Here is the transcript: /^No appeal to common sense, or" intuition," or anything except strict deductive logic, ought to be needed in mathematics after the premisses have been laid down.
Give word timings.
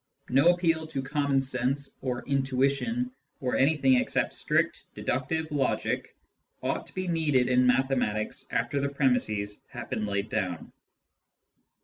/^No 0.31 0.51
appeal 0.51 0.87
to 0.87 1.03
common 1.03 1.39
sense, 1.39 1.95
or" 2.01 2.23
intuition," 2.27 3.11
or 3.39 3.55
anything 3.55 3.93
except 3.93 4.33
strict 4.33 4.85
deductive 4.95 5.51
logic, 5.51 6.15
ought 6.63 6.87
to 6.87 6.95
be 6.95 7.07
needed 7.07 7.47
in 7.47 7.67
mathematics 7.67 8.47
after 8.49 8.79
the 8.81 8.89
premisses 8.89 9.61
have 9.67 9.91
been 9.91 10.07
laid 10.07 10.27
down. 10.31 10.73